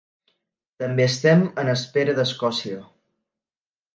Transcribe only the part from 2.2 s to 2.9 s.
d’Escòcia.